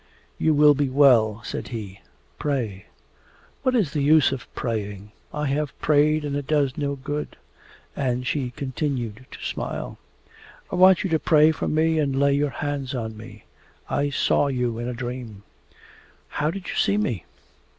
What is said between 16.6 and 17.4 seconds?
you see me?